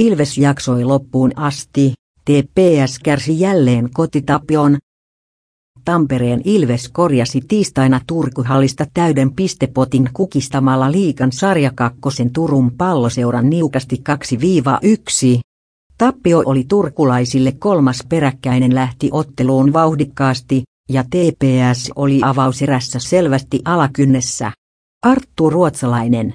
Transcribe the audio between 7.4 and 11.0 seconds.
tiistaina Turkuhallista täyden pistepotin kukistamalla